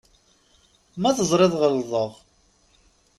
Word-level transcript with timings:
Ma 1.01 1.11
teẓriḍ 1.17 1.53
ɣelḍeɣ. 1.61 2.11